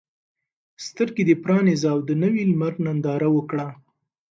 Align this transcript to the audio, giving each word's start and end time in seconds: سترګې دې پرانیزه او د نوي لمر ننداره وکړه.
سترګې 0.85 1.23
دې 1.27 1.35
پرانیزه 1.43 1.87
او 1.93 1.99
د 2.07 2.11
نوي 2.23 2.43
لمر 2.51 2.73
ننداره 2.85 3.29
وکړه. 3.31 3.67